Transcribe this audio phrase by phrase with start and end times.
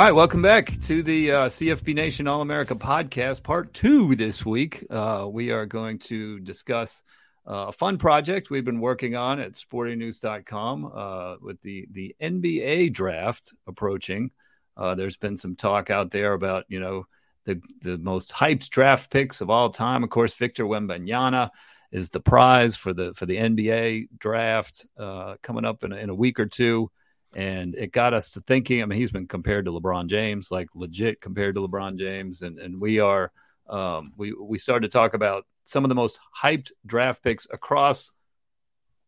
[0.00, 4.46] All right, welcome back to the uh, CFB Nation All America podcast, part two this
[4.46, 4.86] week.
[4.88, 7.02] Uh, we are going to discuss
[7.46, 12.94] uh, a fun project we've been working on at sportingnews.com uh, with the, the NBA
[12.94, 14.30] draft approaching.
[14.74, 17.04] Uh, there's been some talk out there about, you know,
[17.44, 20.02] the, the most hyped draft picks of all time.
[20.02, 21.50] Of course, Victor Wembanyama
[21.92, 26.14] is the prize for the for the NBA draft uh, coming up in in a
[26.14, 26.90] week or two
[27.34, 28.82] and it got us to thinking.
[28.82, 32.58] I mean, he's been compared to LeBron James, like legit compared to LeBron James, and
[32.58, 33.32] and we are
[33.68, 38.10] um, we we started to talk about some of the most hyped draft picks across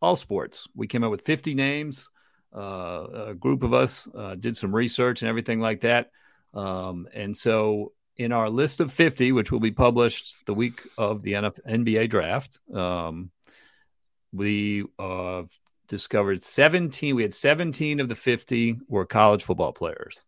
[0.01, 0.69] all sports.
[0.75, 2.09] We came up with 50 names.
[2.55, 6.11] Uh, a group of us uh, did some research and everything like that,
[6.55, 11.23] um, and so in our list of 50, which will be published the week of
[11.23, 12.59] the NBA draft.
[12.73, 13.31] Um,
[14.33, 15.43] we uh,
[15.93, 20.25] discovered 17 we had 17 of the 50 were college football players.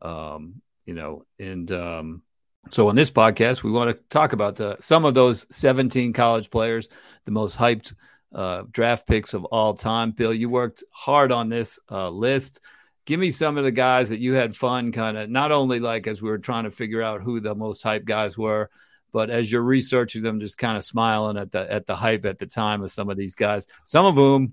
[0.00, 2.22] Um, you know and um,
[2.70, 6.50] so on this podcast we want to talk about the some of those 17 college
[6.52, 6.88] players
[7.24, 7.96] the most hyped
[8.32, 10.12] uh, draft picks of all time.
[10.12, 12.60] Bill you worked hard on this uh, list.
[13.04, 16.06] Give me some of the guys that you had fun kind of not only like
[16.06, 18.70] as we were trying to figure out who the most hyped guys were
[19.12, 22.38] but as you're researching them just kind of smiling at the at the hype at
[22.38, 24.52] the time of some of these guys some of whom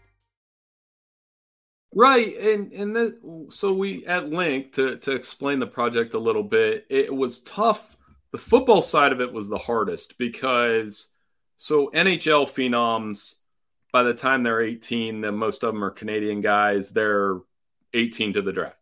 [1.93, 6.43] Right, and and the, so we at length to to explain the project a little
[6.43, 6.85] bit.
[6.89, 7.97] It was tough.
[8.31, 11.09] The football side of it was the hardest because
[11.57, 13.35] so NHL phenoms
[13.91, 16.91] by the time they're 18, then most of them are Canadian guys.
[16.91, 17.39] They're
[17.93, 18.77] 18 to the draft.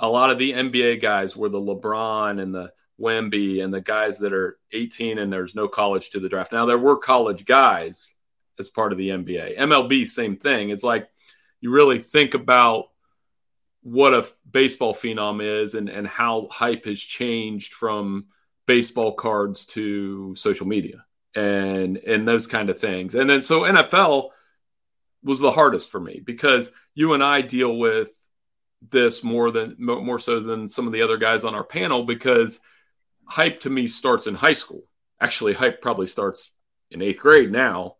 [0.00, 4.18] A lot of the NBA guys were the LeBron and the Wemby and the guys
[4.18, 6.52] that are 18 and there's no college to the draft.
[6.52, 8.14] Now there were college guys
[8.58, 9.56] as part of the NBA.
[9.58, 10.70] MLB, same thing.
[10.70, 11.08] It's like
[11.62, 12.86] you really think about
[13.82, 18.26] what a baseball phenom is and, and how hype has changed from
[18.66, 21.04] baseball cards to social media
[21.34, 23.14] and and those kind of things.
[23.14, 24.30] And then so NFL
[25.22, 28.10] was the hardest for me because you and I deal with
[28.90, 32.60] this more than more so than some of the other guys on our panel because
[33.24, 34.82] hype to me starts in high school.
[35.20, 36.50] Actually, hype probably starts
[36.90, 37.96] in 8th grade now,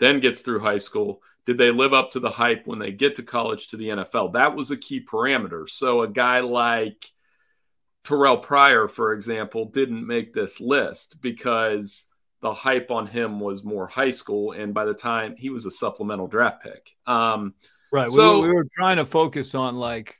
[0.00, 3.16] then gets through high school did they live up to the hype when they get
[3.16, 4.34] to college to the NFL?
[4.34, 5.68] That was a key parameter.
[5.68, 7.10] So a guy like
[8.04, 12.04] Terrelle Pryor, for example, didn't make this list because
[12.40, 15.70] the hype on him was more high school, and by the time he was a
[15.70, 16.94] supplemental draft pick.
[17.06, 17.54] Um,
[17.92, 18.08] right.
[18.10, 20.16] So we were, we were trying to focus on like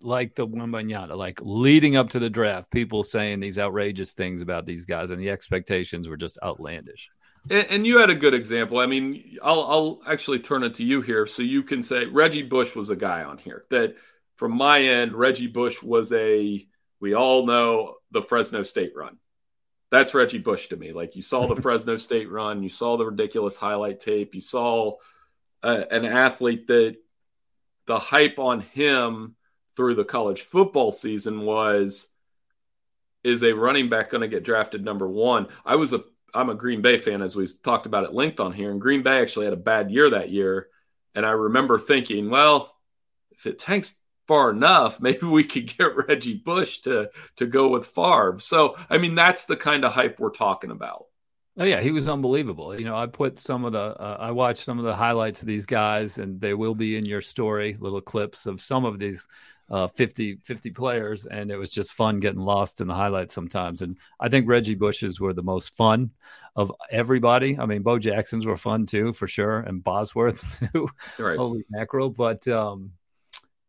[0.00, 4.66] like the Wembanyama, like leading up to the draft, people saying these outrageous things about
[4.66, 7.10] these guys, and the expectations were just outlandish.
[7.50, 8.78] And, and, you had a good example.
[8.78, 12.42] I mean, I'll, I'll actually turn it to you here so you can say Reggie
[12.42, 13.96] Bush was a guy on here that,
[14.36, 16.66] from my end, Reggie Bush was a,
[17.00, 19.18] we all know the Fresno State run.
[19.90, 20.92] That's Reggie Bush to me.
[20.92, 24.96] Like you saw the Fresno State run, you saw the ridiculous highlight tape, you saw
[25.62, 26.96] uh, an athlete that
[27.86, 29.36] the hype on him
[29.76, 32.08] through the college football season was
[33.22, 35.48] is a running back going to get drafted number one?
[35.64, 38.52] I was a I'm a Green Bay fan, as we talked about at length on
[38.52, 40.68] here, and Green Bay actually had a bad year that year.
[41.14, 42.74] And I remember thinking, well,
[43.30, 43.92] if it tanks
[44.26, 48.38] far enough, maybe we could get Reggie Bush to to go with Favre.
[48.38, 51.06] So, I mean, that's the kind of hype we're talking about.
[51.56, 52.76] Oh yeah, he was unbelievable.
[52.76, 55.46] You know, I put some of the uh, I watched some of the highlights of
[55.46, 59.28] these guys, and they will be in your story, little clips of some of these
[59.70, 63.82] uh, 50, 50 players, and it was just fun getting lost in the highlights sometimes.
[63.82, 66.10] And I think Reggie Bush's were the most fun
[66.56, 67.58] of everybody.
[67.58, 70.88] I mean, Bo Jackson's were fun too, for sure, and Bosworth too.
[71.18, 71.38] Right.
[71.38, 72.10] Holy mackerel!
[72.10, 72.92] But um,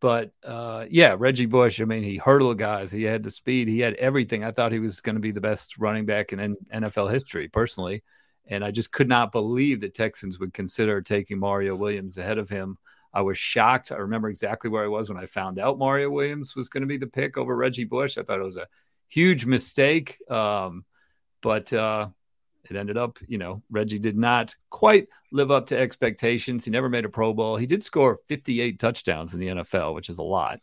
[0.02, 1.82] but uh, yeah, Reggie Bush.
[1.82, 2.92] I mean, he hurdled guys.
[2.92, 3.68] He had the speed.
[3.68, 4.44] He had everything.
[4.44, 8.04] I thought he was going to be the best running back in NFL history, personally.
[8.48, 12.50] And I just could not believe that Texans would consider taking Mario Williams ahead of
[12.50, 12.78] him.
[13.16, 13.94] I was shocked.
[13.94, 16.88] I remember exactly where I was when I found out Mario Williams was going to
[16.88, 18.18] be the pick over Reggie Bush.
[18.18, 18.68] I thought it was a
[19.08, 20.20] huge mistake.
[20.30, 20.84] Um,
[21.42, 22.10] but uh,
[22.70, 26.66] it ended up, you know, Reggie did not quite live up to expectations.
[26.66, 27.56] He never made a Pro Bowl.
[27.56, 30.60] He did score 58 touchdowns in the NFL, which is a lot.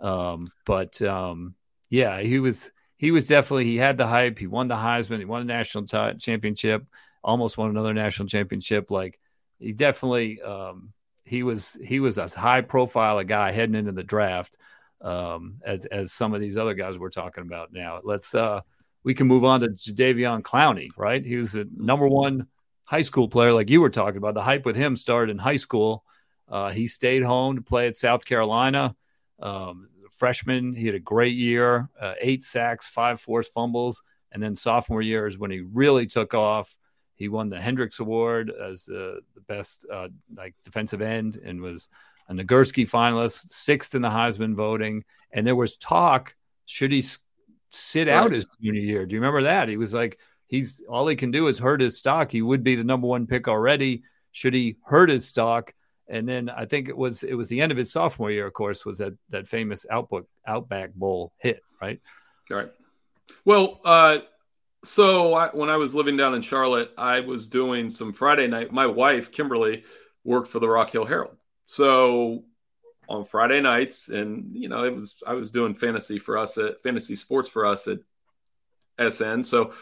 [0.00, 1.54] Um, but um,
[1.90, 4.38] yeah, he was he was definitely he had the hype.
[4.38, 5.18] He won the Heisman.
[5.18, 6.86] He won the national t- championship.
[7.22, 8.90] Almost won another national championship.
[8.90, 9.18] Like
[9.58, 10.94] he definitely um,
[11.30, 14.56] he was he was as high profile a guy heading into the draft
[15.00, 18.00] um, as as some of these other guys we're talking about now.
[18.02, 18.62] Let's uh,
[19.04, 21.24] we can move on to Jadeveon Clowney, right?
[21.24, 22.48] He was the number one
[22.82, 24.34] high school player, like you were talking about.
[24.34, 26.04] The hype with him started in high school.
[26.48, 28.96] Uh, he stayed home to play at South Carolina.
[29.38, 34.02] Um, freshman, he had a great year, uh, eight sacks, five forced fumbles,
[34.32, 36.74] and then sophomore year is when he really took off.
[37.20, 41.90] He won the Hendricks Award as uh, the best uh, like defensive end and was
[42.30, 45.04] a Nagurski finalist, sixth in the Heisman voting.
[45.30, 46.34] And there was talk
[46.64, 47.04] should he
[47.68, 48.16] sit right.
[48.16, 49.04] out his junior year?
[49.04, 49.68] Do you remember that?
[49.68, 52.32] He was like, he's all he can do is hurt his stock.
[52.32, 54.02] He would be the number one pick already.
[54.32, 55.74] Should he hurt his stock?
[56.08, 58.54] And then I think it was it was the end of his sophomore year, of
[58.54, 62.00] course, was that that famous Outback Outback Bowl hit, right?
[62.48, 62.70] Right.
[63.44, 64.20] Well, uh,
[64.84, 68.72] so I, when I was living down in Charlotte, I was doing some Friday night.
[68.72, 69.84] My wife, Kimberly,
[70.24, 71.36] worked for the Rock Hill Herald.
[71.66, 72.44] So
[73.08, 76.82] on Friday nights, and you know, it was I was doing fantasy for us at
[76.82, 77.98] fantasy sports for us at
[79.12, 79.42] SN.
[79.42, 79.72] So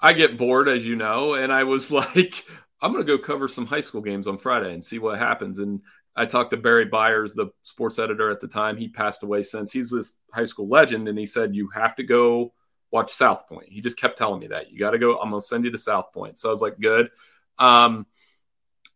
[0.00, 2.44] I get bored, as you know, and I was like,
[2.80, 5.58] I'm going to go cover some high school games on Friday and see what happens.
[5.58, 5.80] And
[6.14, 8.76] I talked to Barry Byers, the sports editor at the time.
[8.76, 9.72] He passed away since.
[9.72, 12.52] He's this high school legend, and he said you have to go
[12.90, 13.68] watch South Point.
[13.68, 15.18] He just kept telling me that you got to go.
[15.18, 16.38] I'm going to send you to South Point.
[16.38, 17.10] So I was like, good.
[17.58, 18.06] Um,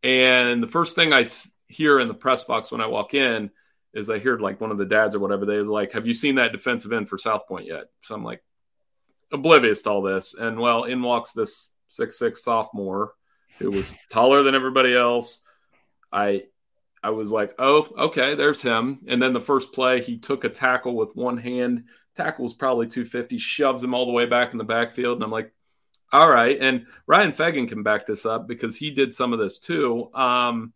[0.02, 1.24] And the first thing I
[1.66, 3.50] hear in the press box when I walk in
[3.94, 6.14] is I hear like one of the dads or whatever, they are like, Have you
[6.14, 7.84] seen that defensive end for South Point yet?
[8.00, 8.42] So I'm like,
[9.32, 10.34] oblivious to all this.
[10.34, 13.12] And well, in walks this six six sophomore
[13.58, 15.40] who was taller than everybody else.
[16.12, 16.44] I
[17.02, 19.00] I was like, oh, okay, there's him.
[19.08, 21.84] And then the first play, he took a tackle with one hand.
[22.16, 25.16] Tackle was probably 250, shoves him all the way back in the backfield.
[25.16, 25.52] And I'm like,
[26.12, 26.58] all right.
[26.60, 30.10] And Ryan Fagan can back this up because he did some of this too.
[30.14, 30.74] Um,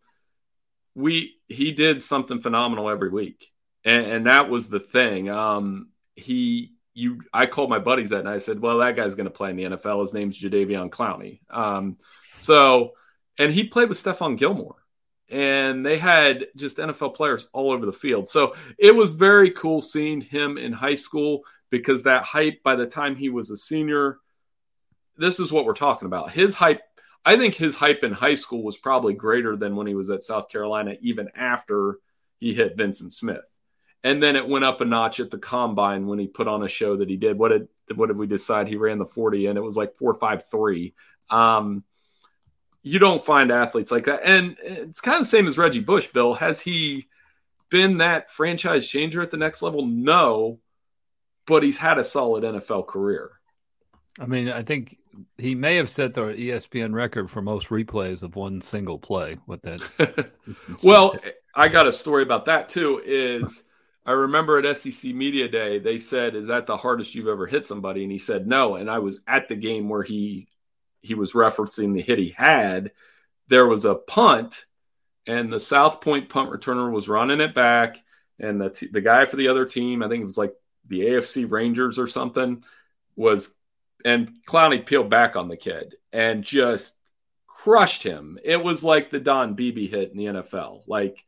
[0.95, 3.51] we he did something phenomenal every week.
[3.85, 5.29] And, and that was the thing.
[5.29, 9.29] Um, he you I called my buddies that night I said, Well, that guy's gonna
[9.29, 10.01] play in the NFL.
[10.01, 11.39] His name's Jadeveon Clowney.
[11.51, 11.97] Um,
[12.37, 12.93] so
[13.37, 14.77] and he played with Stephon Gilmore
[15.29, 18.27] and they had just NFL players all over the field.
[18.27, 22.85] So it was very cool seeing him in high school because that hype by the
[22.85, 24.19] time he was a senior,
[25.17, 26.31] this is what we're talking about.
[26.31, 26.81] His hype,
[27.25, 30.23] I think his hype in high school was probably greater than when he was at
[30.23, 31.99] South Carolina, even after
[32.39, 33.51] he hit Vincent Smith.
[34.03, 36.69] And then it went up a notch at the combine when he put on a
[36.69, 37.37] show that he did.
[37.37, 38.67] What did what did we decide?
[38.67, 40.93] He ran the 40 and it was like four five three.
[41.29, 41.83] Um,
[42.87, 44.21] you don't find athletes like that.
[44.23, 46.33] And it's kind of the same as Reggie Bush, Bill.
[46.33, 47.07] Has he
[47.69, 49.85] been that franchise changer at the next level?
[49.85, 50.59] No,
[51.45, 53.31] but he's had a solid NFL career.
[54.19, 54.97] I mean, I think
[55.37, 59.61] he may have set the ESPN record for most replays of one single play with
[59.63, 60.31] that.
[60.83, 61.15] well,
[61.53, 63.01] I got a story about that too.
[63.05, 63.63] Is
[64.05, 67.65] I remember at SEC Media Day, they said, Is that the hardest you've ever hit
[67.65, 68.03] somebody?
[68.03, 68.75] And he said, No.
[68.75, 70.47] And I was at the game where he
[71.01, 72.91] he was referencing the hit he had,
[73.47, 74.65] there was a punt,
[75.25, 77.97] and the South Point punt returner was running it back,
[78.39, 80.53] and the t- the guy for the other team, I think it was like
[80.87, 82.63] the AFC Rangers or something,
[83.15, 83.53] was
[84.05, 86.95] and Clowney peeled back on the kid and just
[87.47, 88.37] crushed him.
[88.43, 91.25] It was like the Don Beebe hit in the NFL, like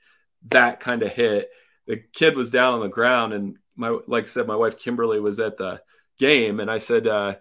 [0.47, 1.49] that kind of hit.
[1.87, 5.19] The kid was down on the ground, and my like I said, my wife Kimberly
[5.19, 5.81] was at the
[6.19, 7.35] game, and I said, uh,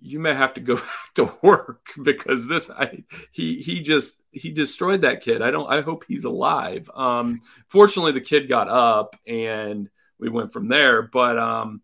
[0.00, 4.50] you may have to go back to work because this I, he he just he
[4.50, 5.42] destroyed that kid.
[5.42, 6.90] I don't I hope he's alive.
[6.94, 11.82] Um fortunately the kid got up and we went from there, but um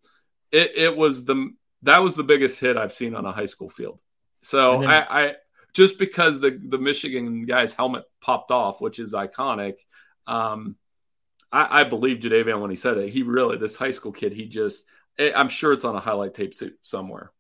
[0.51, 3.69] it it was the that was the biggest hit I've seen on a high school
[3.69, 4.01] field.
[4.43, 5.35] So then, I, I
[5.73, 9.75] just because the the Michigan guy's helmet popped off, which is iconic,
[10.27, 10.77] um
[11.53, 13.11] I, I believe Jadeveon when he said it.
[13.11, 14.85] He really this high school kid, he just
[15.19, 17.31] I'm sure it's on a highlight tape somewhere.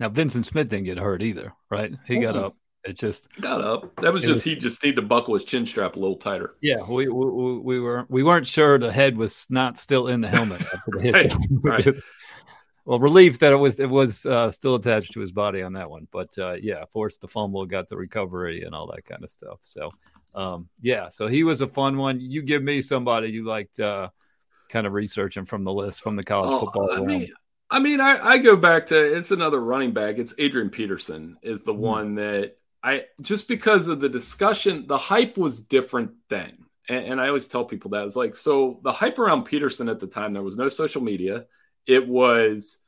[0.00, 1.92] Now Vincent Smith didn't get hurt either, right?
[2.06, 2.56] He got up.
[2.84, 3.94] It just got up.
[4.00, 6.56] That was just was, he just needed to buckle his chin strap a little tighter.
[6.60, 10.28] Yeah, we we, we were we weren't sure the head was not still in the
[10.28, 11.34] helmet after the hit.
[11.62, 11.86] right.
[12.84, 15.90] well, relief that it was it was uh, still attached to his body on that
[15.90, 19.30] one, but uh, yeah, forced the fumble, got the recovery, and all that kind of
[19.30, 19.58] stuff.
[19.60, 19.92] So,
[20.34, 22.20] um, yeah, so he was a fun one.
[22.20, 24.08] You give me somebody you liked, uh,
[24.68, 26.90] kind of researching from the list from the college oh, football.
[26.90, 27.28] I mean,
[27.72, 30.18] I mean, I, I go back to it's another running back.
[30.18, 31.78] It's Adrian Peterson is the mm.
[31.78, 36.66] one that I just because of the discussion, the hype was different then.
[36.86, 40.00] And, and I always tell people that it's like so the hype around Peterson at
[40.00, 41.46] the time, there was no social media.
[41.86, 42.78] It was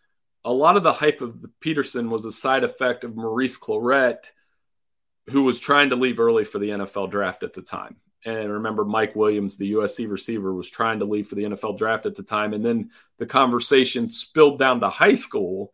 [0.44, 4.32] a lot of the hype of the Peterson was a side effect of Maurice Clarett,
[5.30, 7.96] who was trying to leave early for the NFL draft at the time.
[8.24, 12.06] And remember, Mike Williams, the USC receiver, was trying to leave for the NFL draft
[12.06, 12.54] at the time.
[12.54, 15.72] And then the conversation spilled down to high school,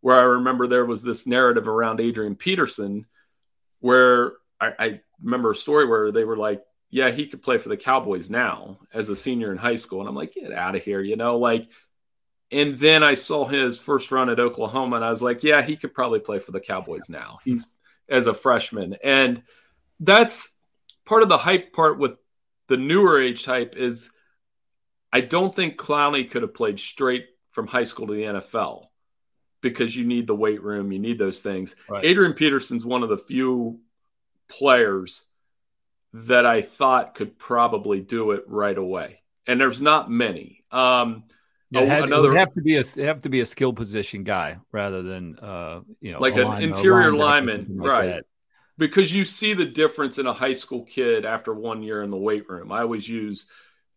[0.00, 3.06] where I remember there was this narrative around Adrian Peterson,
[3.78, 7.68] where I, I remember a story where they were like, yeah, he could play for
[7.68, 10.00] the Cowboys now as a senior in high school.
[10.00, 11.68] And I'm like, get out of here, you know, like,
[12.50, 15.74] and then I saw his first run at Oklahoma and I was like, yeah, he
[15.74, 17.38] could probably play for the Cowboys now.
[17.44, 17.66] He's
[18.10, 18.96] as a freshman.
[19.02, 19.42] And
[20.00, 20.50] that's
[21.04, 22.18] part of the hype part with
[22.68, 24.10] the newer age type is
[25.12, 28.86] I don't think Clowney could have played straight from high school to the NFL
[29.60, 31.76] because you need the weight room, you need those things.
[31.88, 32.04] Right.
[32.04, 33.80] Adrian Peterson's one of the few
[34.48, 35.24] players
[36.14, 40.64] that I thought could probably do it right away, and there's not many.
[40.70, 41.24] Um,
[41.70, 44.58] yeah, had, another would have to be a have to be a skill position guy
[44.72, 48.06] rather than uh, you know like an interior lineman, like right?
[48.08, 48.24] That
[48.82, 52.16] because you see the difference in a high school kid after one year in the
[52.16, 52.72] weight room.
[52.72, 53.46] I always use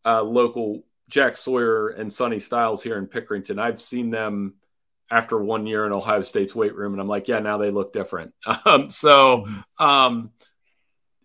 [0.05, 3.59] uh, local Jack Sawyer and Sonny Styles here in Pickerington.
[3.59, 4.53] I've seen them
[5.09, 7.93] after one year in Ohio State's weight room, and I'm like, yeah, now they look
[7.93, 8.35] different.
[8.65, 9.47] Um, so,
[9.79, 10.29] um,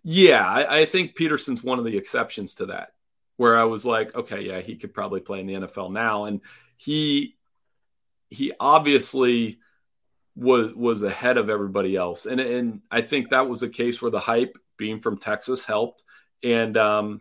[0.05, 2.95] yeah, I, I think Peterson's one of the exceptions to that,
[3.37, 6.41] where I was like, okay, yeah, he could probably play in the NFL now, and
[6.79, 7.37] he
[8.31, 9.59] he obviously
[10.37, 14.11] was was ahead of everybody else, and and I think that was a case where
[14.11, 16.05] the hype, being from Texas, helped
[16.43, 17.21] and um,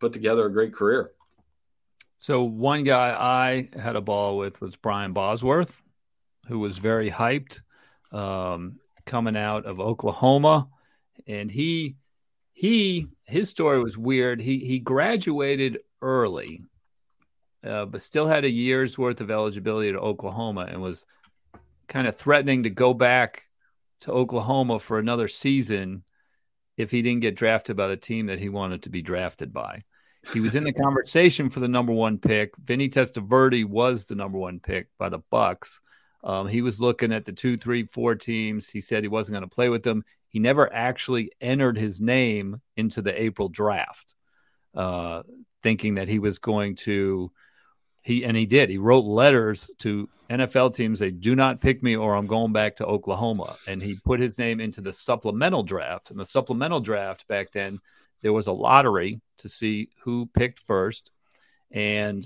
[0.00, 1.12] put together a great career.
[2.18, 5.80] So one guy I had a ball with was Brian Bosworth,
[6.48, 7.60] who was very hyped
[8.10, 10.68] um, coming out of Oklahoma,
[11.26, 11.96] and he
[12.52, 14.40] he his story was weird.
[14.40, 16.62] He he graduated early,
[17.62, 21.06] uh, but still had a year's worth of eligibility to Oklahoma, and was
[21.88, 23.46] kind of threatening to go back
[24.00, 26.04] to Oklahoma for another season
[26.76, 29.84] if he didn't get drafted by the team that he wanted to be drafted by.
[30.32, 32.56] He was in the conversation for the number one pick.
[32.58, 35.78] Vinny Testaverde was the number one pick by the Bucs.
[36.24, 38.68] Um, he was looking at the two, three, four teams.
[38.68, 40.04] He said he wasn't going to play with them.
[40.28, 44.14] He never actually entered his name into the April draft,
[44.74, 45.22] uh,
[45.62, 47.30] thinking that he was going to.
[48.06, 48.70] He and he did.
[48.70, 51.00] He wrote letters to NFL teams.
[51.00, 53.56] They do not pick me, or I'm going back to Oklahoma.
[53.66, 56.12] And he put his name into the supplemental draft.
[56.12, 57.80] And the supplemental draft back then,
[58.22, 61.10] there was a lottery to see who picked first,
[61.72, 62.24] and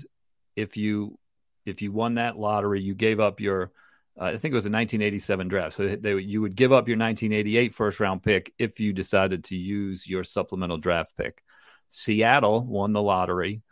[0.55, 1.17] if you
[1.65, 3.71] if you won that lottery, you gave up your
[4.19, 5.75] uh, I think it was a 1987 draft.
[5.77, 9.55] So they, you would give up your 1988 first round pick if you decided to
[9.55, 11.43] use your supplemental draft pick.
[11.89, 13.63] Seattle won the lottery,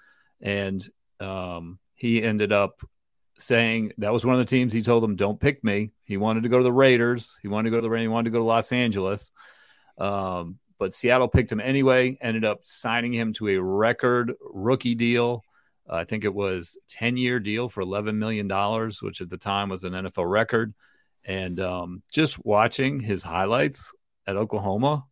[0.41, 0.83] and
[1.19, 2.81] um, he ended up
[3.37, 5.91] saying that was one of the teams he told them don't pick me.
[6.03, 7.37] He wanted to go to the Raiders.
[7.41, 8.05] He wanted to go to the Raiders.
[8.05, 9.31] He wanted to go to Los Angeles.
[9.97, 12.17] Um, but Seattle picked him anyway.
[12.21, 15.43] Ended up signing him to a record rookie deal
[15.89, 18.47] uh, I think it was 10 year deal for $11 million,
[19.01, 20.73] which at the time was an NFL record.
[21.25, 23.91] And um, just watching his highlights
[24.27, 25.05] at Oklahoma,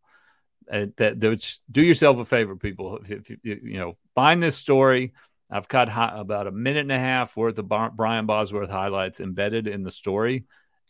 [0.68, 3.00] that, that do yourself a favor, people.
[3.08, 5.14] If, if, you know, find this story.
[5.50, 9.20] I've got hi- about a minute and a half worth of Bar- Brian Bosworth highlights
[9.20, 10.46] embedded in the story.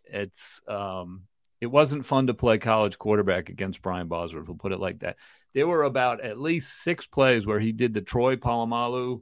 [0.06, 1.24] It's um,
[1.62, 4.48] it wasn't fun to play college quarterback against Brian Bosworth.
[4.48, 5.18] We'll put it like that.
[5.54, 9.22] There were about at least six plays where he did the Troy Polamalu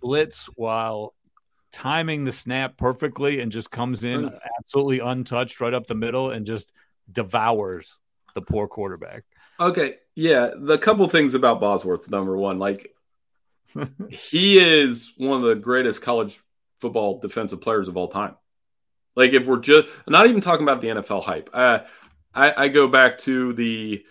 [0.00, 1.14] blitz while
[1.72, 6.46] timing the snap perfectly and just comes in absolutely untouched right up the middle and
[6.46, 6.72] just
[7.10, 7.98] devours
[8.34, 9.24] the poor quarterback.
[9.58, 12.08] Okay, yeah, the couple things about Bosworth.
[12.08, 12.93] Number one, like
[14.10, 16.38] he is one of the greatest college
[16.80, 18.36] football defensive players of all time.
[19.16, 21.80] Like if we're just not even talking about the NFL hype, uh,
[22.34, 24.04] I, I go back to the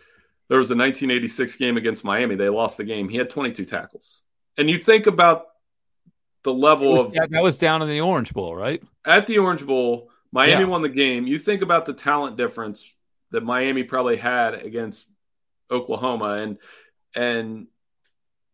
[0.49, 2.35] there was a 1986 game against Miami.
[2.35, 3.09] They lost the game.
[3.09, 4.21] He had 22 tackles,
[4.57, 5.47] and you think about
[6.43, 8.81] the level was, of that was down in the Orange Bowl, right?
[9.05, 10.67] At the Orange Bowl, Miami yeah.
[10.67, 11.27] won the game.
[11.27, 12.89] You think about the talent difference
[13.31, 15.07] that Miami probably had against
[15.69, 16.57] Oklahoma, and
[17.15, 17.67] and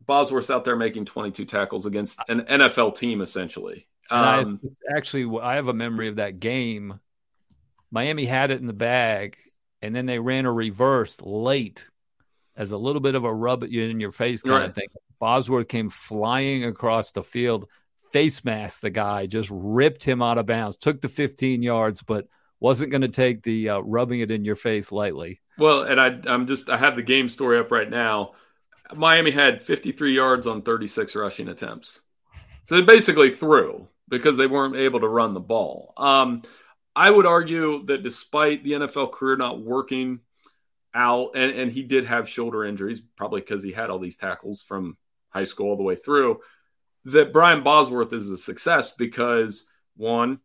[0.09, 3.87] Bosworth's out there making 22 tackles against an NFL team, essentially.
[4.09, 6.99] Um, I, actually, I have a memory of that game.
[7.91, 9.37] Miami had it in the bag,
[9.83, 11.85] and then they ran a reverse late
[12.57, 14.69] as a little bit of a rub it in your face kind right.
[14.69, 14.87] of thing.
[15.19, 17.67] Bosworth came flying across the field,
[18.11, 22.27] face masked the guy, just ripped him out of bounds, took the 15 yards, but
[22.59, 25.39] wasn't going to take the uh, rubbing it in your face lightly.
[25.59, 28.31] Well, and I, I'm just, I have the game story up right now.
[28.95, 32.01] Miami had 53 yards on 36 rushing attempts.
[32.67, 35.93] So they basically threw because they weren't able to run the ball.
[35.97, 36.43] Um,
[36.95, 40.19] I would argue that despite the NFL career not working
[40.93, 44.61] out, and, and he did have shoulder injuries, probably because he had all these tackles
[44.61, 44.97] from
[45.29, 46.39] high school all the way through,
[47.05, 50.39] that Brian Bosworth is a success because one,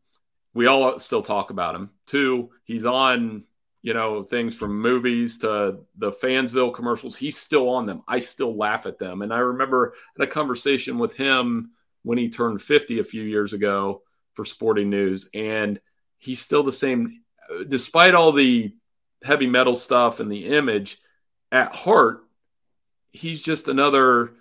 [0.52, 1.90] we all still talk about him.
[2.06, 3.44] Two, he's on,
[3.84, 7.14] you know, things from movies to the Fansville commercials.
[7.14, 8.02] He's still on them.
[8.08, 9.20] I still laugh at them.
[9.20, 13.52] And I remember in a conversation with him when he turned 50 a few years
[13.52, 14.00] ago
[14.32, 15.28] for Sporting News.
[15.34, 15.80] And
[16.16, 17.24] he's still the same,
[17.68, 18.74] despite all the
[19.22, 20.98] heavy metal stuff and the image,
[21.52, 22.24] at heart,
[23.12, 24.32] he's just another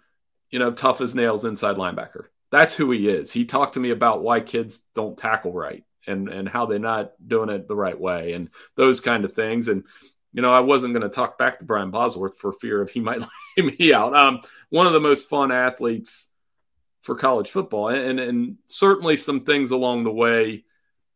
[0.51, 2.27] you know, tough as nails inside linebacker.
[2.49, 3.31] That's who he is.
[3.31, 7.13] He talked to me about why kids don't tackle right and and how they're not
[7.25, 9.67] doing it the right way and those kind of things.
[9.67, 9.83] And
[10.33, 12.99] you know, I wasn't going to talk back to Brian Bosworth for fear of he
[13.01, 14.15] might lay me out.
[14.15, 16.29] Um, one of the most fun athletes
[17.01, 20.63] for college football, and and certainly some things along the way.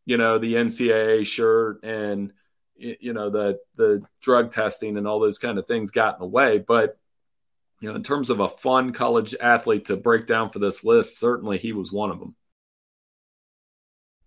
[0.04, 2.32] You know, the NCAA shirt and
[2.76, 6.26] you know the the drug testing and all those kind of things got in the
[6.26, 6.96] way, but
[7.80, 11.18] you know, in terms of a fun college athlete to break down for this list,
[11.18, 12.34] certainly he was one of them.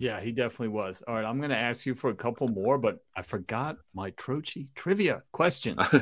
[0.00, 1.02] Yeah, he definitely was.
[1.06, 4.12] All right, I'm going to ask you for a couple more, but I forgot my
[4.12, 5.76] Troche trivia question.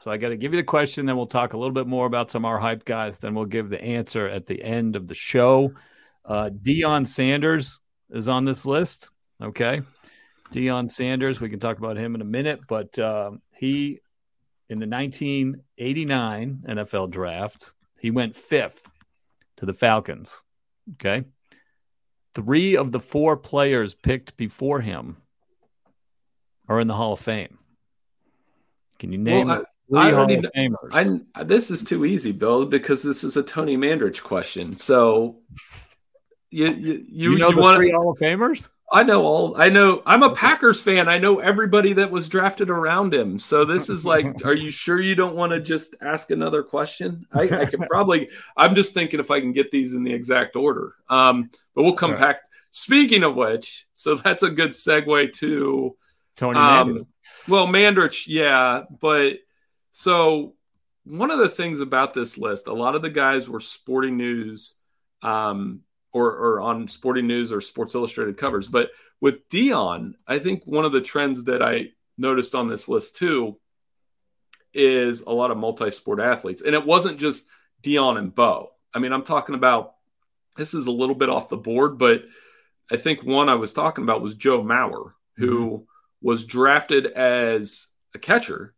[0.00, 2.04] so I got to give you the question, then we'll talk a little bit more
[2.04, 3.18] about some of our hype guys.
[3.18, 5.72] Then we'll give the answer at the end of the show.
[6.26, 9.10] Uh, Deion Sanders is on this list.
[9.40, 9.80] Okay.
[10.52, 14.00] Deion Sanders, we can talk about him in a minute, but uh, he,
[14.68, 18.92] in the 1989 NFL draft, he went fifth
[19.56, 20.44] to the Falcons.
[20.96, 21.24] Okay.
[22.34, 25.18] Three of the four players picked before him
[26.68, 27.58] are in the Hall of Fame.
[28.98, 31.26] Can you name well, I, three I Hall of Famers?
[31.34, 34.76] I, this is too easy, Bill, because this is a Tony Mandarich question.
[34.76, 35.40] So
[36.50, 38.70] you you, you, you know you the want three Hall of Famers?
[38.92, 39.60] I know all.
[39.60, 40.02] I know.
[40.04, 41.08] I'm a Packers fan.
[41.08, 43.38] I know everybody that was drafted around him.
[43.38, 47.26] So this is like, are you sure you don't want to just ask another question?
[47.32, 48.28] I, I can probably.
[48.54, 50.94] I'm just thinking if I can get these in the exact order.
[51.08, 52.20] Um, but we'll come right.
[52.20, 52.42] back.
[52.70, 55.96] Speaking of which, so that's a good segue to
[56.36, 57.06] Tony um.
[57.48, 59.38] Well, Mandarich, yeah, but
[59.92, 60.54] so
[61.04, 64.76] one of the things about this list, a lot of the guys were Sporting News
[65.22, 65.80] um,
[66.12, 68.68] or, or on Sporting News or Sports Illustrated covers.
[68.68, 73.16] But with Deion, I think one of the trends that I noticed on this list
[73.16, 73.58] too
[74.74, 77.46] is a lot of multi-sport athletes, and it wasn't just
[77.82, 78.70] Deion and Bo.
[78.94, 79.94] I mean, I'm talking about
[80.56, 82.24] this is a little bit off the board, but
[82.90, 85.84] I think one I was talking about was Joe Mauer, who mm-hmm.
[86.20, 88.74] was drafted as a catcher.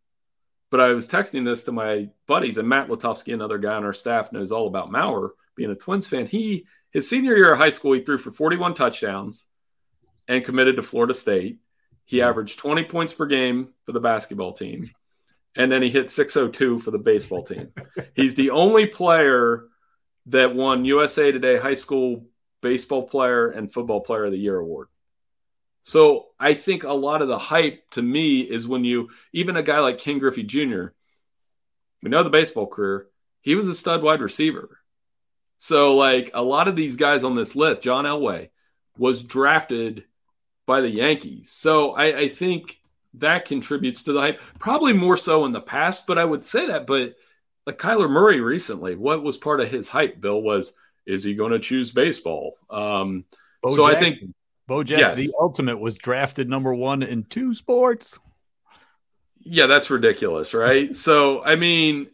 [0.71, 3.93] But I was texting this to my buddies, and Matt Latovsky, another guy on our
[3.93, 6.25] staff, knows all about Mauer being a Twins fan.
[6.25, 6.65] He
[6.95, 9.47] his senior year of high school, he threw for 41 touchdowns
[10.29, 11.59] and committed to Florida State.
[12.05, 12.29] He mm-hmm.
[12.29, 14.89] averaged 20 points per game for the basketball team.
[15.57, 17.73] And then he hit 602 for the baseball team.
[18.15, 19.65] He's the only player
[20.27, 22.27] that won USA Today High School
[22.61, 24.87] Baseball Player and Football Player of the Year award.
[25.83, 29.63] So I think a lot of the hype to me is when you, even a
[29.63, 30.85] guy like Ken Griffey Jr.,
[32.01, 33.07] we know the baseball career,
[33.41, 34.79] he was a stud wide receiver.
[35.57, 38.49] So, like a lot of these guys on this list, John Elway
[38.97, 40.05] was drafted
[40.65, 41.51] by the Yankees.
[41.51, 42.79] So, I, I think
[43.19, 44.41] that contributes to the hype.
[44.59, 46.85] Probably more so in the past, but I would say that.
[46.85, 47.15] But
[47.65, 51.51] like Kyler Murray recently, what was part of his hype, Bill, was is he going
[51.51, 52.57] to choose baseball?
[52.69, 53.25] Um,
[53.67, 53.95] so Jackson.
[53.95, 54.35] I think
[54.67, 55.17] Bo Jackson, yes.
[55.17, 58.19] the ultimate, was drafted number one in two sports.
[59.39, 60.95] Yeah, that's ridiculous, right?
[61.05, 62.07] so I mean,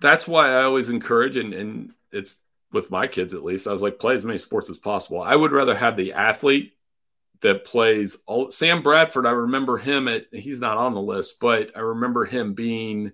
[0.00, 2.36] that's why I always encourage, and, and it's
[2.72, 5.22] with my kids at least, I was like, play as many sports as possible.
[5.22, 6.74] I would rather have the athlete
[7.40, 9.26] that plays all Sam Bradford.
[9.26, 13.12] I remember him at he's not on the list, but I remember him being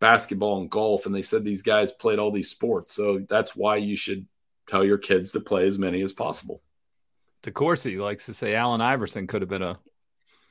[0.00, 2.92] basketball and golf, and they said these guys played all these sports.
[2.94, 4.26] So that's why you should
[4.68, 6.62] tell your kids to play as many as possible.
[7.42, 9.78] DeCourcy likes to say Allen Iverson could have been a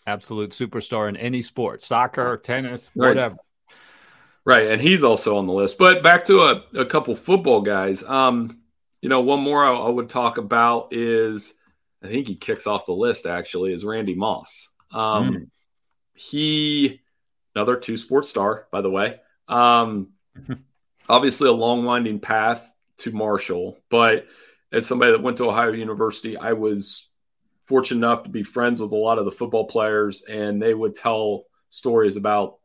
[0.08, 3.36] absolute superstar in any sport, soccer, tennis, whatever.
[3.36, 3.44] Right,
[4.69, 5.78] and he's also on the list.
[5.78, 8.04] But back to a, a couple football guys.
[8.04, 8.60] Um,
[9.02, 11.54] you know, one more I, I, would talk about is
[12.04, 14.69] I think he kicks off the list actually is Randy Moss.
[14.91, 15.47] Um, mm.
[16.13, 17.02] He
[17.56, 19.19] another two sports star, by the way.
[19.47, 20.10] Um,
[21.10, 24.28] obviously a long winding path to Marshall, but
[24.71, 27.10] as somebody that went to Ohio University, I was
[27.65, 30.95] fortunate enough to be friends with a lot of the football players, and they would
[30.95, 32.59] tell stories about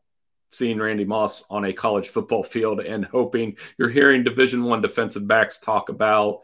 [0.51, 5.27] seeing Randy Moss on a college football field and hoping you're hearing Division One defensive
[5.27, 6.41] backs talk about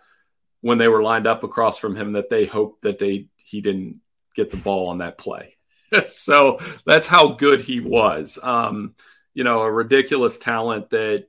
[0.61, 3.99] when they were lined up across from him that they hoped that they he didn't
[4.35, 5.55] get the ball on that play.
[6.09, 8.39] so that's how good he was.
[8.41, 8.95] Um,
[9.33, 11.27] you know, a ridiculous talent that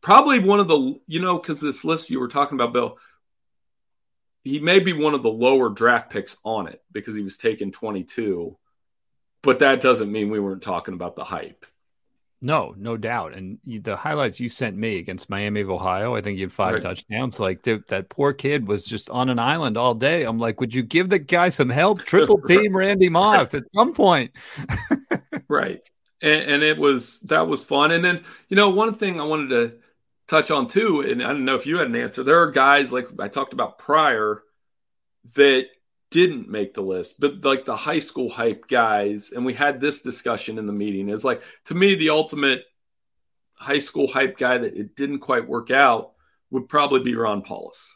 [0.00, 2.98] probably one of the you know because this list you were talking about, Bill.
[4.46, 7.72] He may be one of the lower draft picks on it because he was taken
[7.72, 8.58] 22,
[9.40, 11.64] but that doesn't mean we weren't talking about the hype
[12.40, 13.34] No, no doubt.
[13.34, 16.74] And the highlights you sent me against Miami of Ohio, I think you had five
[16.74, 16.82] right.
[16.82, 17.40] touchdowns.
[17.40, 20.24] Like that poor kid was just on an island all day.
[20.24, 22.02] I'm like, would you give the guy some help?
[22.02, 24.32] Triple team Randy Moss at some point.
[25.48, 25.80] right.
[26.20, 27.92] And, and, it was that was fun.
[27.92, 29.76] And then you know one thing I wanted to
[30.26, 32.22] touch on too, and I don't know if you had an answer.
[32.22, 34.42] There are guys like I talked about prior
[35.34, 35.66] that
[36.14, 40.00] didn't make the list, but like the high school hype guys, and we had this
[40.00, 42.62] discussion in the meeting, is like to me the ultimate
[43.54, 46.12] high school hype guy that it didn't quite work out
[46.52, 47.94] would probably be Ron Powlus.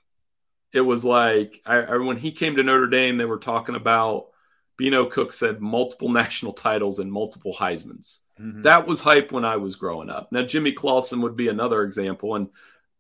[0.73, 4.31] It was like I, I, when he came to Notre Dame, they were talking about
[4.77, 8.19] Beano Cook said multiple national titles and multiple Heisman's.
[8.41, 8.63] Mm-hmm.
[8.63, 10.33] That was hype when I was growing up.
[10.33, 12.49] Now Jimmy Clausen would be another example, and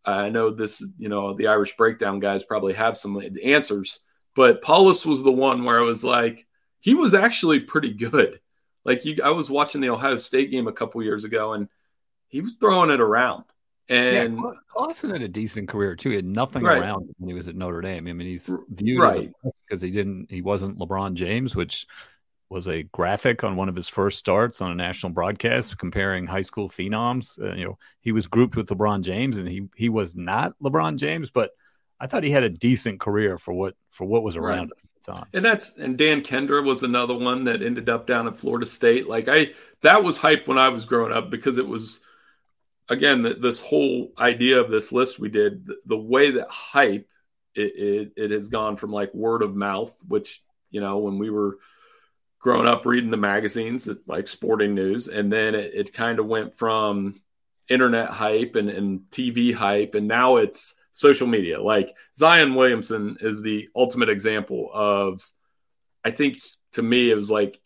[0.05, 3.99] I know this, you know, the Irish breakdown guys probably have some answers
[4.39, 6.47] but Powlus was the one where I was like,
[6.79, 8.39] he was actually pretty good.
[8.85, 11.69] Like you, I was watching the Ohio State game a couple years ago, and
[12.29, 13.47] he was throwing it around.
[13.89, 16.11] And yeah, Clausen had a decent career too.
[16.11, 16.81] He had nothing right.
[16.81, 18.07] around when he was at Notre Dame.
[18.07, 19.33] I mean, he's viewed right.
[19.67, 21.85] because he didn't, he wasn't LeBron James, which
[22.49, 26.43] was a graphic on one of his first starts on a national broadcast comparing high
[26.43, 27.43] school phenoms.
[27.43, 30.97] Uh, you know, he was grouped with LeBron James, and he he was not LeBron
[30.97, 31.51] James, but
[32.01, 34.71] I thought he had a decent career for what for what was around right.
[34.71, 35.27] at the time.
[35.33, 39.09] And that's and Dan Kendra was another one that ended up down at Florida State.
[39.09, 42.01] Like I that was hype when I was growing up because it was
[42.89, 47.09] again the, this whole idea of this list we did the, the way that hype
[47.55, 51.31] it, it, it has gone from like word of mouth, which you know when we
[51.31, 51.59] were
[52.39, 56.55] growing up reading the magazines like sporting news and then it, it kind of went
[56.55, 57.21] from
[57.69, 61.63] internet hype and, and tv hype and now it's social media.
[61.63, 65.23] Like Zion Williamson is the ultimate example of,
[66.05, 66.41] I think
[66.73, 67.61] to me, it was like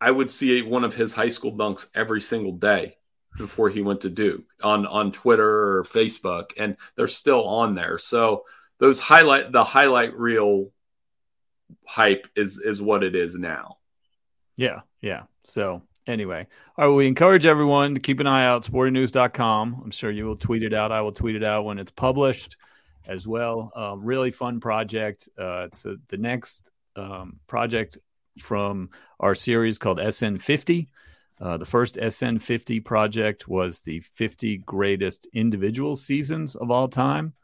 [0.00, 2.96] I would see one of his high school dunks every single day
[3.36, 7.98] before he went to Duke on, on Twitter or Facebook, and they're still on there.
[7.98, 8.44] So
[8.78, 10.70] those highlight, the highlight reel
[11.86, 13.76] hype is, is what it is now.
[14.56, 14.80] Yeah.
[15.02, 15.24] Yeah.
[15.42, 19.80] So anyway, all right, we encourage everyone to keep an eye out, sportingnews.com.
[19.84, 20.92] I'm sure you will tweet it out.
[20.92, 22.56] I will tweet it out when it's published
[23.06, 23.72] as well.
[23.74, 25.28] Um, really fun project.
[25.38, 27.98] Uh, it's a, the next um, project
[28.38, 28.90] from
[29.20, 30.88] our series called SN50.
[31.40, 37.34] Uh, the first SN50 project was the 50 greatest individual seasons of all time.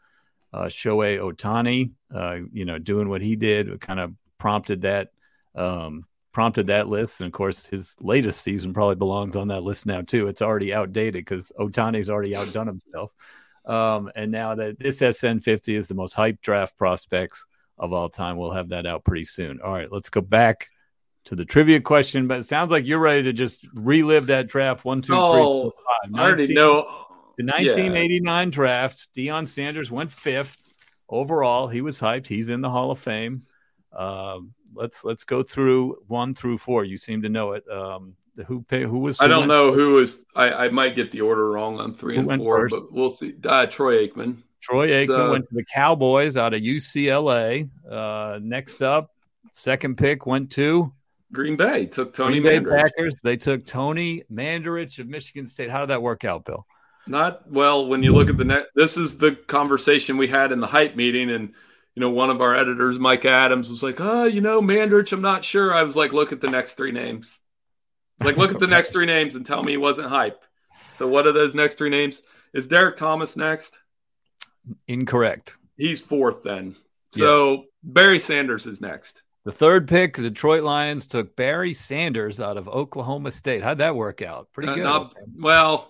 [0.53, 5.09] Uh, Shohei Ohtani, uh, you know, doing what he did, kind of prompted that
[5.55, 7.21] um, prompted that list.
[7.21, 10.29] And of course, his latest season probably belongs on that list now too.
[10.29, 13.13] It's already outdated because Ohtani's already outdone himself.
[13.65, 17.45] Um, and now that this SN50 is the most hyped draft prospects
[17.79, 19.61] of all time, we'll have that out pretty soon.
[19.61, 20.69] All right, let's go back
[21.25, 22.27] to the trivia question.
[22.27, 24.85] But it sounds like you're ready to just relive that draft.
[24.85, 26.11] One, two, oh, three, four, five.
[26.11, 26.83] 19, I already know.
[27.37, 28.51] The 1989 yeah.
[28.51, 30.59] draft, Deion Sanders went fifth
[31.09, 31.69] overall.
[31.69, 32.27] He was hyped.
[32.27, 33.45] He's in the Hall of Fame.
[33.93, 36.85] Um, let's let's go through one through four.
[36.85, 37.65] You seem to know it.
[37.71, 39.19] Um, who pay, who was?
[39.19, 40.25] Who I don't know who was.
[40.35, 42.75] I, I might get the order wrong on three who and four, first?
[42.75, 43.35] but we'll see.
[43.45, 44.39] Uh, Troy Aikman.
[44.61, 47.71] Troy Aikman so, went to the Cowboys out of UCLA.
[47.91, 49.11] Uh, next up,
[49.53, 50.93] second pick went to
[51.33, 51.87] Green Bay.
[51.87, 53.15] Took Tony Green Bay Packers.
[53.23, 55.71] They took Tony Mandarich of Michigan State.
[55.71, 56.67] How did that work out, Bill?
[57.07, 57.87] Not well.
[57.89, 60.97] When you look at the net, this is the conversation we had in the hype
[60.97, 61.55] meeting, and
[61.95, 65.23] you know, one of our editors, Mike Adams, was like, "Oh, you know, Mandarich, I'm
[65.23, 67.39] not sure." I was like, "Look at the next three names."
[68.21, 70.45] He's like, look at the next three names and tell me he wasn't hype.
[70.93, 72.21] So, what are those next three names?
[72.53, 73.79] Is Derrick Thomas next?
[74.87, 75.57] Incorrect.
[75.79, 76.77] He's fourth then.
[77.13, 77.65] So, yes.
[77.83, 79.23] Barry Sanders is next.
[79.47, 83.63] The third pick, the Detroit Lions took Barry Sanders out of Oklahoma State.
[83.63, 84.49] How'd that work out?
[84.53, 84.85] Pretty uh, good.
[84.85, 85.89] Uh, not, well,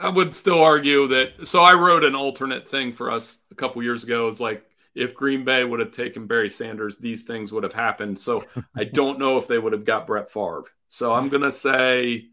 [0.00, 1.46] I would still argue that.
[1.46, 4.26] So, I wrote an alternate thing for us a couple years ago.
[4.26, 8.18] It's like, if Green Bay would have taken Barry Sanders, these things would have happened.
[8.18, 8.44] So
[8.76, 10.64] I don't know if they would have got Brett Favre.
[10.88, 12.26] So I'm going to say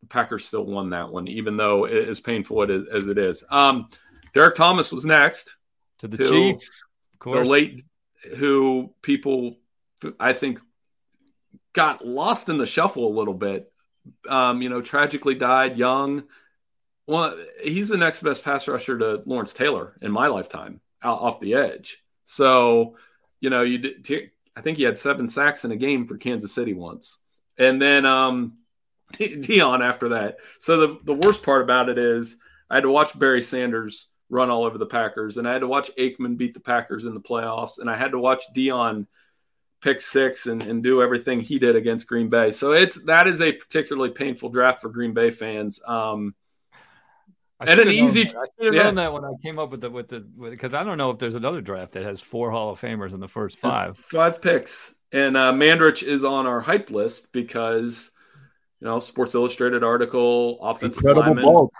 [0.00, 3.44] the Packers still won that one, even though as painful as it is.
[3.50, 3.88] Um,
[4.34, 5.56] Derrick Thomas was next
[5.98, 7.38] to the Chiefs, of course.
[7.38, 7.84] The late,
[8.36, 9.56] who people
[10.18, 10.60] I think
[11.72, 13.70] got lost in the shuffle a little bit.
[14.28, 16.24] Um, you know, tragically died young.
[17.06, 21.40] Well, he's the next best pass rusher to Lawrence Taylor in my lifetime out off
[21.40, 22.02] the edge.
[22.24, 22.96] So,
[23.40, 26.52] you know, you did, I think he had seven sacks in a game for Kansas
[26.52, 27.18] City once.
[27.56, 28.58] And then um
[29.14, 30.38] Deion after that.
[30.58, 32.36] So the, the worst part about it is
[32.68, 35.66] I had to watch Barry Sanders run all over the Packers, and I had to
[35.66, 39.06] watch Aikman beat the Packers in the playoffs, and I had to watch Deion
[39.80, 42.50] pick six and, and do everything he did against Green Bay.
[42.50, 45.80] So it's that is a particularly painful draft for Green Bay fans.
[45.86, 46.34] Um,
[47.60, 48.24] and an easy.
[48.24, 48.36] That.
[48.36, 48.82] I should have yeah.
[48.84, 51.18] known that when I came up with the with the because I don't know if
[51.18, 53.98] there's another draft that has four Hall of Famers in the first five.
[53.98, 58.10] Five picks, and uh, Mandarich is on our hype list because
[58.80, 61.44] you know Sports Illustrated article, offensive incredible lineman.
[61.44, 61.74] bulk.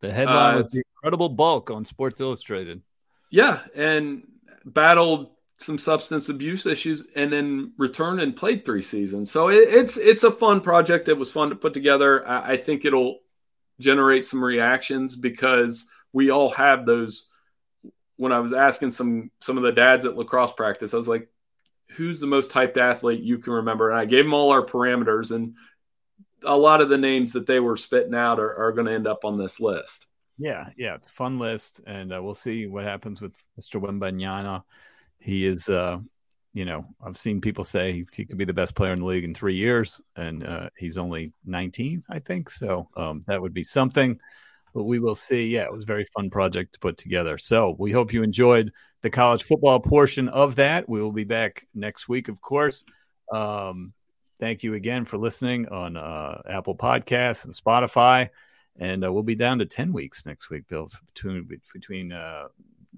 [0.00, 2.82] The headline uh, was the incredible bulk on Sports Illustrated.
[3.30, 4.22] Yeah, and
[4.64, 9.30] battled some substance abuse issues and then returned and played three seasons.
[9.30, 11.08] So it, it's it's a fun project.
[11.08, 12.26] It was fun to put together.
[12.26, 13.20] I, I think it'll
[13.80, 17.28] generate some reactions because we all have those.
[18.16, 21.28] When I was asking some some of the dads at lacrosse practice, I was like,
[21.92, 25.32] "Who's the most hyped athlete you can remember?" And I gave them all our parameters,
[25.32, 25.54] and
[26.44, 29.06] a lot of the names that they were spitting out are, are going to end
[29.06, 30.06] up on this list.
[30.38, 33.80] Yeah, yeah, it's a fun list, and uh, we'll see what happens with Mr.
[33.80, 34.62] Wembanyama.
[35.18, 35.98] He is, uh,
[36.54, 39.24] you know, I've seen people say he, could be the best player in the league
[39.24, 42.48] in three years, and uh, he's only 19, I think.
[42.48, 44.18] So um, that would be something.
[44.72, 45.48] But we will see.
[45.48, 47.38] Yeah, it was a very fun project to put together.
[47.38, 50.88] So we hope you enjoyed the college football portion of that.
[50.88, 52.84] We will be back next week, of course.
[53.32, 53.92] Um,
[54.38, 58.30] thank you again for listening on uh, Apple Podcasts and Spotify.
[58.76, 62.48] And uh, we'll be down to 10 weeks next week, Bill, between, between uh,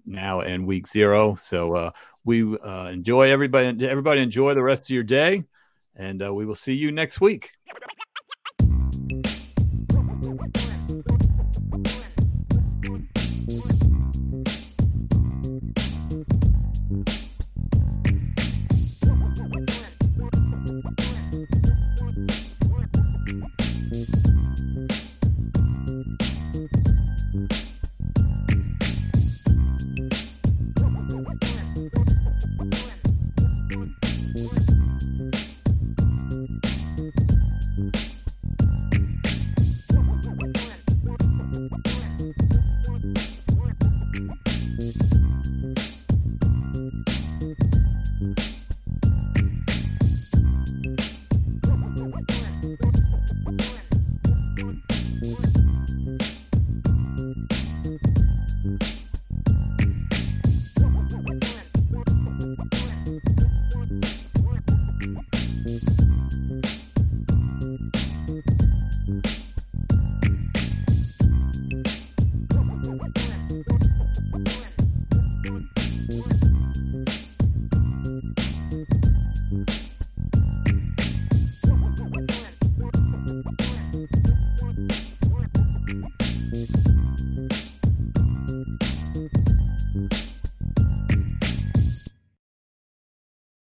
[0.07, 1.35] now and week zero.
[1.37, 1.91] So uh,
[2.27, 3.89] we uh, enjoy everybody.
[3.89, 5.45] Everybody enjoy the rest of your day,
[5.95, 7.53] and uh, we will see you next week.